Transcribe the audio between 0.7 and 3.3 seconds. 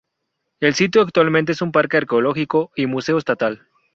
sitio actualmente es un parque arqueológico y museo